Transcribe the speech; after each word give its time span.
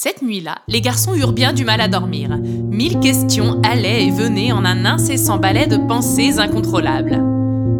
Cette 0.00 0.22
nuit-là, 0.22 0.58
les 0.68 0.80
garçons 0.80 1.16
eurent 1.16 1.32
bien 1.32 1.52
du 1.52 1.64
mal 1.64 1.80
à 1.80 1.88
dormir. 1.88 2.38
Mille 2.38 3.00
questions 3.00 3.60
allaient 3.64 4.06
et 4.06 4.12
venaient 4.12 4.52
en 4.52 4.64
un 4.64 4.84
incessant 4.84 5.38
balai 5.38 5.66
de 5.66 5.76
pensées 5.76 6.38
incontrôlables. 6.38 7.20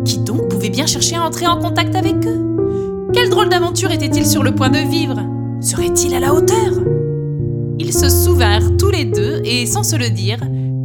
Qui 0.05 0.19
donc 0.19 0.49
pouvait 0.49 0.69
bien 0.69 0.87
chercher 0.87 1.15
à 1.15 1.23
entrer 1.23 1.47
en 1.47 1.61
contact 1.61 1.95
avec 1.95 2.17
eux? 2.27 2.57
Quelle 3.15 3.31
drôle 3.31 3.49
d'aventure 3.49 3.93
était-il 3.93 4.27
sur 4.27 4.43
le 4.43 4.53
point 4.53 4.69
de 4.69 4.81
vivre? 4.81 5.15
Serait-il 5.61 6.13
à 6.13 6.19
la 6.19 6.35
hauteur? 6.35 6.73
Ils 7.79 7.95
se 7.95 8.09
souvinrent 8.09 8.77
tous 8.77 8.91
les 8.91 9.05
deux 9.05 9.41
et, 9.45 9.65
sans 9.67 9.85
se 9.85 9.95
le 9.95 10.11
dire, 10.11 10.39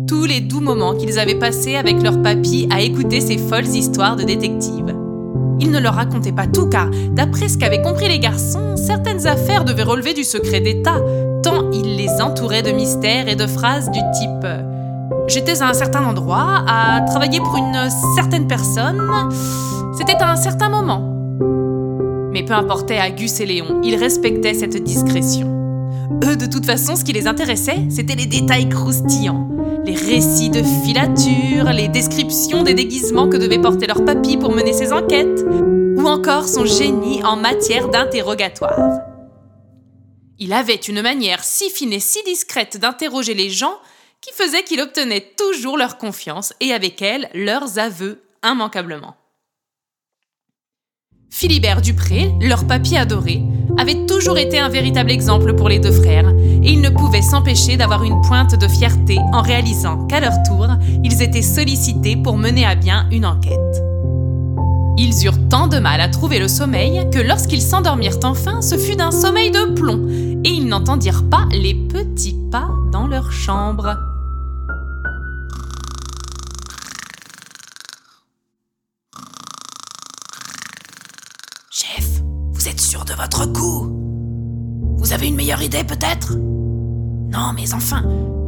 tous 0.08 0.26
les 0.26 0.40
doux 0.40 0.62
moments 0.62 0.94
qu'ils 0.94 1.18
avaient 1.18 1.40
passés 1.40 1.77
avec 1.77 2.04
leur 2.04 2.22
papy 2.22 2.68
à 2.70 2.82
écouter 2.82 3.22
ces 3.22 3.40
folles 3.40 3.66
histoires 3.66 4.18
de 4.18 4.24
détectives. 4.24 4.83
Ils 5.59 5.71
ne 5.71 5.80
leur 5.80 5.95
racontaient 5.95 6.31
pas 6.31 6.48
tout 6.48 6.67
car, 6.67 6.89
d'après 7.12 7.48
ce 7.48 7.57
qu'avaient 7.57 7.81
compris 7.81 8.07
les 8.07 8.20
garçons, 8.20 8.75
certaines 8.75 9.27
affaires 9.27 9.66
devaient 9.66 9.84
relever 9.84 10.13
du 10.13 10.23
secret 10.23 10.59
d'État, 10.59 10.99
tant 11.43 11.71
ils 11.71 11.95
les 11.95 12.21
entouraient 12.21 12.63
de 12.63 12.71
mystères 12.71 13.27
et 13.27 13.35
de 13.35 13.48
phrases 13.48 13.89
du 13.91 13.99
type 14.13 14.45
J'étais 15.27 15.62
à 15.62 15.70
un 15.70 15.73
certain 15.73 16.03
endroit, 16.05 16.63
à 16.67 17.02
travailler 17.02 17.39
pour 17.39 17.55
une 17.55 17.90
certaine 18.15 18.48
personne, 18.48 19.01
c'était 19.98 20.21
à 20.21 20.32
un 20.32 20.35
certain 20.35 20.70
moment. 20.70 21.10
Mais 22.32 22.43
peu 22.43 22.54
importait 22.54 22.98
à 22.98 23.10
Gus 23.10 23.40
et 23.40 23.45
Léon, 23.45 23.82
ils 23.84 23.95
respectaient 23.95 24.54
cette 24.54 24.84
discrétion. 24.84 25.63
Eux, 26.24 26.36
de 26.36 26.46
toute 26.46 26.66
façon, 26.66 26.96
ce 26.96 27.04
qui 27.04 27.14
les 27.14 27.28
intéressait, 27.28 27.88
c'était 27.90 28.16
les 28.16 28.26
détails 28.26 28.70
croustillants. 28.70 29.50
Les 29.86 29.96
récits 29.96 30.50
de 30.50 30.64
filature, 30.84 31.72
les 31.72 31.88
descriptions 31.88 32.64
des 32.64 32.74
déguisements 32.74 33.30
que 33.30 33.38
devait 33.38 33.62
porter 33.62 33.88
leur 33.88 34.04
papy 34.06 34.38
pour 34.38 34.54
mener 34.54 34.74
ses 34.74 34.94
enquêtes, 34.94 35.44
ou 35.98 36.08
encore 36.08 36.48
son 36.48 36.66
génie 36.66 37.24
en 37.24 37.36
matière 37.36 37.90
d'interrogatoire. 37.90 39.02
Il 40.40 40.54
avait 40.54 40.76
une 40.76 41.02
manière 41.02 41.44
si 41.44 41.70
fine 41.70 41.94
et 41.94 42.00
si 42.00 42.20
discrète 42.24 42.78
d'interroger 42.78 43.34
les 43.34 43.50
gens 43.50 43.78
qui 44.22 44.34
faisait 44.34 44.64
qu'il 44.64 44.82
obtenait 44.82 45.34
toujours 45.38 45.78
leur 45.78 45.98
confiance 45.98 46.54
et 46.60 46.74
avec 46.74 47.02
elle 47.02 47.30
leurs 47.34 47.80
aveux 47.80 48.24
immanquablement. 48.44 49.16
Philibert 51.30 51.82
Dupré, 51.82 52.32
leur 52.41 52.68
papy 52.68 52.96
adoré, 52.96 53.41
avait 53.77 54.05
toujours 54.05 54.38
été 54.38 54.60
un 54.60 54.70
véritable 54.70 55.12
exemple 55.12 55.54
pour 55.55 55.70
les 55.70 55.79
deux 55.79 55.91
frères, 55.91 56.29
et 56.29 56.71
ils 56.71 56.82
ne 56.82 56.90
pouvaient 56.90 57.21
s'empêcher 57.21 57.77
d'avoir 57.77 58.04
une 58.04 58.21
pointe 58.21 58.55
de 58.55 58.68
fierté 58.68 59.18
en 59.34 59.41
réalisant 59.41 60.05
qu'à 60.07 60.20
leur 60.20 60.41
tour, 60.43 60.68
ils 61.04 61.21
étaient 61.21 61.41
sollicités 61.41 62.16
pour 62.16 62.38
mener 62.38 62.66
à 62.66 62.76
bien 62.76 63.07
une 63.12 63.26
enquête. 63.26 63.82
Ils 64.97 65.25
eurent 65.25 65.50
tant 65.50 65.68
de 65.68 65.79
mal 65.79 66.01
à 66.01 66.07
trouver 66.07 66.38
le 66.38 66.47
sommeil 66.47 67.09
que 67.12 67.19
lorsqu'ils 67.19 67.63
s'endormirent 67.63 68.19
enfin, 68.24 68.62
ce 68.62 68.78
fut 68.78 68.96
d'un 68.96 69.12
sommeil 69.12 69.50
de 69.50 69.74
plomb, 69.74 70.07
et 70.44 70.50
ils 70.50 70.68
n'entendirent 70.68 71.28
pas 71.29 71.46
les 71.51 71.74
petits 71.74 72.38
pas 72.51 72.69
dans 72.91 73.07
leur 73.07 73.31
chambre. 73.31 73.97
Chef, 81.72 82.12
vous 82.63 82.69
êtes 82.69 82.79
sûr 82.79 83.03
de 83.03 83.12
votre 83.12 83.46
coup 83.51 83.90
Vous 84.96 85.12
avez 85.12 85.28
une 85.28 85.35
meilleure 85.35 85.62
idée 85.62 85.84
peut-être? 85.84 86.34
Non, 86.34 87.51
mais 87.53 87.74
enfin, 87.74 88.03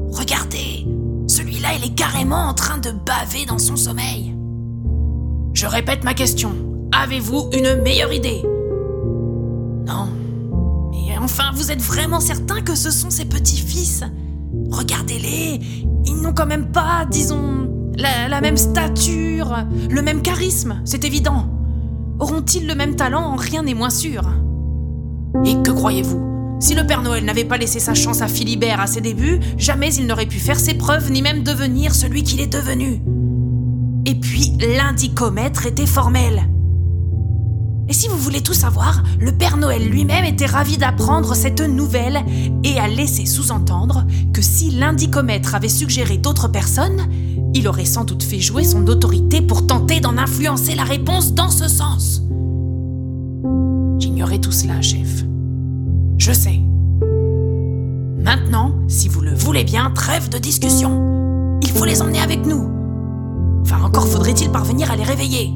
regardez, 0.10 0.88
celui-là, 1.28 1.74
il 1.78 1.84
est 1.84 1.96
carrément 1.96 2.48
en 2.48 2.54
train 2.54 2.78
de 2.78 2.92
baver 2.92 3.46
dans 3.46 3.58
son 3.58 3.76
sommeil. 3.76 4.34
Je 5.54 5.68
répète 5.68 6.06
ma 6.06 6.14
question. 6.14 6.54
Avez-vous 6.94 7.50
une 7.52 7.82
meilleure 7.82 8.14
idée? 8.14 8.42
Non. 9.86 10.08
Mais 10.94 11.18
enfin, 11.18 11.52
vous 11.54 11.70
êtes 11.70 11.82
vraiment 11.82 12.22
certain 12.22 12.62
que 12.62 12.76
ce 12.76 12.92
sont 12.92 13.10
ses 13.10 13.26
petits-fils? 13.26 14.06
Regardez-les, 14.72 15.60
ils 16.06 16.22
n'ont 16.22 16.34
quand 16.34 16.48
même 16.48 16.72
pas, 16.72 17.06
disons, 17.12 17.70
la, 17.98 18.30
la 18.30 18.40
même 18.40 18.56
stature, 18.56 19.58
le 19.90 20.02
même 20.02 20.22
charisme, 20.22 20.80
c'est 20.86 21.04
évident. 21.04 21.55
Auront-ils 22.20 22.66
le 22.66 22.76
même 22.76 22.96
talent 22.96 23.36
Rien 23.36 23.64
n'est 23.64 23.74
moins 23.74 23.90
sûr. 23.90 24.24
Et 25.46 25.56
que 25.62 25.72
croyez-vous? 25.72 26.58
Si 26.62 26.74
le 26.74 26.88
Père 26.88 27.02
Noël 27.02 27.26
n'avait 27.26 27.44
pas 27.44 27.58
laissé 27.58 27.80
sa 27.80 27.94
chance 27.94 28.22
à 28.22 28.28
Philibert 28.28 28.80
à 28.80 28.88
ses 28.88 29.02
débuts, 29.02 29.40
jamais 29.58 29.94
il 29.94 30.08
n'aurait 30.08 30.26
pu 30.26 30.40
faire 30.40 30.60
ses 30.60 30.76
preuves 30.76 31.12
ni 31.12 31.22
même 31.22 31.44
devenir 31.44 31.94
celui 31.94 32.24
qu'il 32.24 32.40
est 32.40 32.48
devenu. 32.48 33.02
Et 34.06 34.16
puis, 34.16 34.54
l'indicomètre 34.60 35.66
était 35.66 35.86
formel. 35.86 36.48
Et 37.88 37.94
si 37.94 38.08
vous 38.08 38.18
voulez 38.18 38.42
tout 38.42 38.54
savoir, 38.54 39.04
le 39.20 39.32
Père 39.32 39.58
Noël 39.58 39.88
lui-même 39.88 40.26
était 40.26 40.46
ravi 40.46 40.78
d'apprendre 40.78 41.36
cette 41.36 41.62
nouvelle 41.62 42.24
et 42.64 42.80
a 42.80 42.88
laissé 42.88 43.26
sous-entendre 43.26 44.06
que 44.34 44.42
si 44.42 44.72
l'indicomètre 44.72 45.54
avait 45.54 45.70
suggéré 45.70 46.18
d'autres 46.18 46.48
personnes, 46.48 47.06
il 47.56 47.70
aurait 47.70 47.86
sans 47.86 48.04
doute 48.04 48.22
fait 48.22 48.42
jouer 48.42 48.66
son 48.66 48.86
autorité 48.88 49.42
pour 49.42 49.66
tenter 49.66 50.02
d'en 50.02 50.18
influencer 50.18 50.76
la 50.76 50.84
réponse 50.84 51.34
dans 51.34 51.50
ce 51.50 51.70
sens. 51.70 52.22
J'ignorais 53.98 54.40
tout 54.40 54.52
cela, 54.52 54.82
chef. 54.82 55.24
Je 56.18 56.34
sais. 56.34 56.60
Maintenant, 58.22 58.76
si 58.90 59.08
vous 59.08 59.22
le 59.22 59.34
voulez 59.34 59.64
bien, 59.64 59.90
trêve 59.92 60.28
de 60.28 60.38
discussion. 60.38 61.58
Il 61.62 61.70
faut 61.70 61.86
les 61.86 62.02
emmener 62.02 62.20
avec 62.20 62.46
nous. 62.46 62.70
Enfin, 63.62 63.82
encore 63.84 64.08
faudrait-il 64.08 64.52
parvenir 64.52 64.92
à 64.92 64.98
les 64.98 65.04
réveiller. 65.04 65.54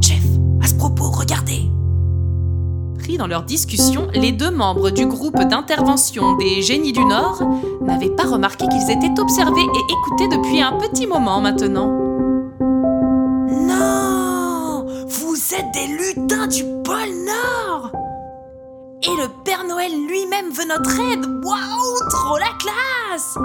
Chef, 0.00 0.24
à 0.62 0.68
ce 0.68 0.74
propos, 0.74 1.10
regardez. 1.10 1.68
Dans 3.12 3.26
leur 3.26 3.42
discussion, 3.42 4.08
les 4.12 4.32
deux 4.32 4.50
membres 4.50 4.90
du 4.90 5.06
groupe 5.06 5.38
d'intervention 5.38 6.36
des 6.36 6.62
génies 6.62 6.92
du 6.92 7.04
Nord 7.04 7.42
n'avaient 7.80 8.10
pas 8.10 8.24
remarqué 8.24 8.66
qu'ils 8.66 8.90
étaient 8.90 9.20
observés 9.20 9.60
et 9.60 9.92
écoutés 9.92 10.36
depuis 10.36 10.60
un 10.60 10.72
petit 10.72 11.06
moment 11.06 11.40
maintenant. 11.40 11.88
Non! 13.50 14.86
Vous 15.06 15.36
êtes 15.54 15.70
des 15.72 15.86
lutins 15.86 16.48
du 16.48 16.64
pôle 16.82 17.14
Nord! 17.24 17.92
Et 19.02 19.14
le 19.22 19.28
Père 19.44 19.64
Noël 19.68 19.92
lui-même 20.08 20.50
veut 20.50 20.66
notre 20.66 20.98
aide! 21.12 21.24
Waouh! 21.44 22.08
Trop 22.10 22.38
la 22.38 22.52
classe! 22.58 23.38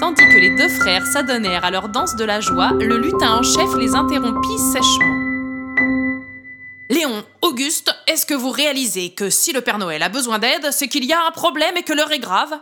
Tandis 0.00 0.24
que 0.28 0.38
les 0.38 0.56
deux 0.56 0.68
frères 0.68 1.06
s'adonnèrent 1.06 1.64
à 1.64 1.70
leur 1.70 1.88
danse 1.88 2.16
de 2.16 2.24
la 2.24 2.40
joie, 2.40 2.72
le 2.72 2.98
lutin 2.98 3.38
en 3.38 3.42
chef 3.42 3.76
les 3.76 3.94
interrompit 3.94 4.58
sèchement. 4.72 5.14
Léon, 6.90 7.21
Auguste, 7.52 7.94
est-ce 8.06 8.24
que 8.24 8.32
vous 8.32 8.48
réalisez 8.48 9.12
que 9.12 9.28
si 9.28 9.52
le 9.52 9.60
Père 9.60 9.76
Noël 9.76 10.02
a 10.02 10.08
besoin 10.08 10.38
d'aide, 10.38 10.70
c'est 10.70 10.88
qu'il 10.88 11.04
y 11.04 11.12
a 11.12 11.26
un 11.26 11.32
problème 11.32 11.76
et 11.76 11.82
que 11.82 11.92
l'heure 11.92 12.10
est 12.10 12.18
grave? 12.18 12.58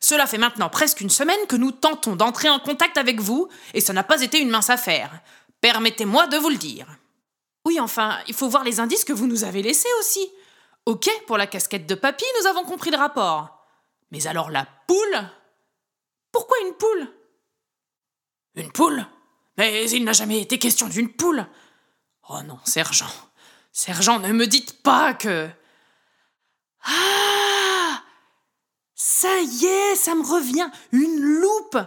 Cela 0.00 0.26
fait 0.26 0.38
maintenant 0.38 0.70
presque 0.70 1.02
une 1.02 1.10
semaine 1.10 1.46
que 1.46 1.56
nous 1.56 1.72
tentons 1.72 2.16
d'entrer 2.16 2.48
en 2.48 2.58
contact 2.58 2.96
avec 2.96 3.20
vous, 3.20 3.50
et 3.74 3.82
ça 3.82 3.92
n'a 3.92 4.02
pas 4.02 4.22
été 4.22 4.40
une 4.40 4.48
mince 4.48 4.70
affaire. 4.70 5.20
Permettez-moi 5.60 6.26
de 6.28 6.38
vous 6.38 6.48
le 6.48 6.56
dire. 6.56 6.86
Oui, 7.66 7.78
enfin, 7.80 8.18
il 8.28 8.34
faut 8.34 8.48
voir 8.48 8.64
les 8.64 8.80
indices 8.80 9.04
que 9.04 9.12
vous 9.12 9.26
nous 9.26 9.44
avez 9.44 9.60
laissés 9.60 9.90
aussi. 9.98 10.26
Ok, 10.86 11.10
pour 11.26 11.36
la 11.36 11.46
casquette 11.46 11.86
de 11.86 11.94
papy, 11.94 12.24
nous 12.40 12.46
avons 12.46 12.64
compris 12.64 12.90
le 12.90 12.96
rapport. 12.96 13.66
Mais 14.10 14.26
alors 14.26 14.48
la 14.48 14.66
poule? 14.86 15.28
Pourquoi 16.32 16.56
une 16.66 16.72
poule? 16.72 17.08
Une 18.54 18.72
poule? 18.72 19.06
Mais 19.58 19.90
il 19.90 20.02
n'a 20.02 20.14
jamais 20.14 20.40
été 20.40 20.58
question 20.58 20.88
d'une 20.88 21.12
poule. 21.12 21.46
Oh 22.30 22.40
non, 22.46 22.58
sergent. 22.64 23.12
Sergent, 23.72 24.18
ne 24.18 24.32
me 24.32 24.46
dites 24.46 24.82
pas 24.82 25.14
que. 25.14 25.48
Ah 26.84 28.02
Ça 28.94 29.40
y 29.40 29.66
est, 29.66 29.96
ça 29.96 30.14
me 30.14 30.24
revient. 30.24 30.68
Une 30.92 31.20
loupe 31.20 31.78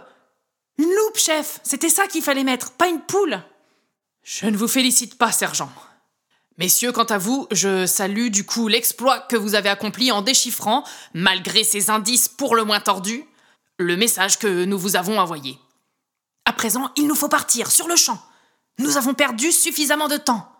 Une 0.78 0.90
loupe, 0.90 1.18
chef 1.18 1.60
C'était 1.62 1.88
ça 1.88 2.06
qu'il 2.06 2.22
fallait 2.22 2.44
mettre, 2.44 2.72
pas 2.72 2.88
une 2.88 3.00
poule 3.00 3.42
Je 4.22 4.46
ne 4.46 4.56
vous 4.56 4.68
félicite 4.68 5.18
pas, 5.18 5.32
sergent. 5.32 5.70
Messieurs, 6.56 6.92
quant 6.92 7.04
à 7.04 7.18
vous, 7.18 7.48
je 7.50 7.84
salue 7.84 8.28
du 8.28 8.46
coup 8.46 8.68
l'exploit 8.68 9.20
que 9.20 9.36
vous 9.36 9.56
avez 9.56 9.68
accompli 9.68 10.12
en 10.12 10.22
déchiffrant, 10.22 10.84
malgré 11.12 11.64
ces 11.64 11.90
indices 11.90 12.28
pour 12.28 12.54
le 12.54 12.64
moins 12.64 12.80
tordus, 12.80 13.24
le 13.78 13.96
message 13.96 14.38
que 14.38 14.64
nous 14.64 14.78
vous 14.78 14.94
avons 14.94 15.18
envoyé. 15.18 15.58
À 16.44 16.52
présent, 16.52 16.92
il 16.96 17.08
nous 17.08 17.16
faut 17.16 17.28
partir, 17.28 17.72
sur 17.72 17.88
le 17.88 17.96
champ. 17.96 18.22
Nous 18.78 18.96
avons 18.96 19.14
perdu 19.14 19.50
suffisamment 19.50 20.06
de 20.06 20.16
temps. 20.16 20.53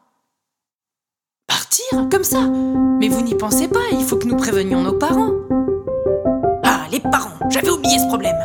Comme 1.90 2.25
ça 2.25 2.40
Mais 2.98 3.08
vous 3.08 3.22
n'y 3.22 3.34
pensez 3.34 3.69
pas, 3.69 3.81
il 3.92 4.04
faut 4.04 4.16
que 4.16 4.26
nous 4.26 4.36
prévenions 4.36 4.82
nos 4.82 4.92
parents. 4.92 5.32
Ah, 6.64 6.82
les 6.90 7.00
parents, 7.00 7.38
j'avais 7.50 7.70
oublié 7.70 7.98
ce 7.98 8.06
problème. 8.06 8.36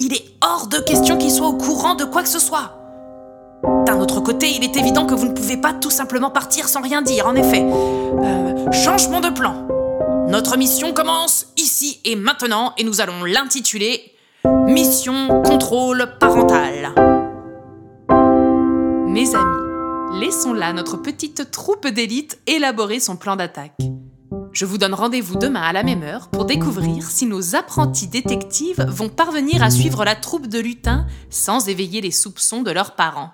Il 0.00 0.12
est 0.14 0.24
hors 0.42 0.66
de 0.68 0.78
question 0.78 1.16
qu'il 1.16 1.30
soit 1.30 1.48
au 1.48 1.56
courant 1.56 1.94
de 1.94 2.04
quoi 2.04 2.22
que 2.22 2.28
ce 2.28 2.38
soit. 2.38 2.74
D'un 3.86 4.00
autre 4.00 4.20
côté, 4.20 4.50
il 4.50 4.64
est 4.64 4.76
évident 4.76 5.06
que 5.06 5.14
vous 5.14 5.26
ne 5.26 5.32
pouvez 5.32 5.56
pas 5.56 5.72
tout 5.72 5.90
simplement 5.90 6.30
partir 6.30 6.68
sans 6.68 6.80
rien 6.80 7.02
dire, 7.02 7.26
en 7.26 7.34
effet. 7.34 7.62
Euh, 7.62 8.70
changement 8.72 9.20
de 9.20 9.30
plan. 9.30 9.66
Notre 10.28 10.56
mission 10.56 10.92
commence 10.92 11.46
ici 11.56 12.00
et 12.04 12.14
maintenant 12.14 12.72
et 12.76 12.84
nous 12.84 13.00
allons 13.00 13.24
l'intituler 13.24 14.12
Mission 14.44 15.42
contrôle 15.42 16.06
parental. 16.20 16.92
Mes 19.08 19.34
amis, 19.34 19.67
laissons 20.12 20.52
là 20.52 20.72
notre 20.72 20.96
petite 20.96 21.50
troupe 21.50 21.86
d'élite 21.86 22.38
élaborer 22.46 23.00
son 23.00 23.16
plan 23.16 23.36
d'attaque. 23.36 23.78
Je 24.52 24.64
vous 24.64 24.78
donne 24.78 24.94
rendez-vous 24.94 25.36
demain 25.36 25.62
à 25.62 25.72
la 25.72 25.82
même 25.82 26.02
heure 26.02 26.28
pour 26.28 26.44
découvrir 26.44 27.04
si 27.04 27.26
nos 27.26 27.54
apprentis 27.54 28.08
détectives 28.08 28.84
vont 28.88 29.08
parvenir 29.08 29.62
à 29.62 29.70
suivre 29.70 30.04
la 30.04 30.16
troupe 30.16 30.46
de 30.46 30.58
lutins 30.58 31.06
sans 31.30 31.68
éveiller 31.68 32.00
les 32.00 32.10
soupçons 32.10 32.62
de 32.62 32.70
leurs 32.70 32.94
parents. 32.94 33.32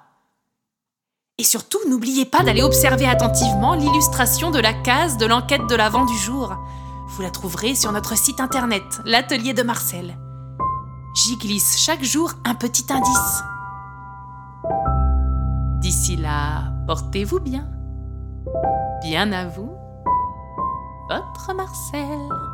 Et 1.39 1.45
surtout, 1.45 1.79
n'oubliez 1.89 2.27
pas 2.27 2.43
d'aller 2.43 2.63
observer 2.63 3.07
attentivement 3.07 3.75
l'illustration 3.75 4.51
de 4.51 4.61
la 4.61 4.73
case 4.73 5.17
de 5.17 5.27
l'enquête 5.27 5.67
de 5.69 5.75
l'avant 5.75 6.05
du 6.05 6.17
jour. 6.19 6.55
Vous 7.09 7.23
la 7.23 7.31
trouverez 7.31 7.75
sur 7.75 7.93
notre 7.93 8.17
site 8.17 8.41
internet, 8.41 8.85
l'atelier 9.05 9.53
de 9.53 9.63
Marcel. 9.63 10.17
J'y 11.15 11.37
glisse 11.37 11.79
chaque 11.79 12.05
jour 12.05 12.35
un 12.45 12.55
petit 12.55 12.93
indice. 12.93 13.43
D'ici 15.85 16.17
là, 16.17 16.73
portez-vous 16.87 17.41
bien. 17.41 17.69
Bien 19.03 19.31
à 19.33 19.47
vous, 19.49 19.77
votre 21.11 21.55
Marcel. 21.55 22.54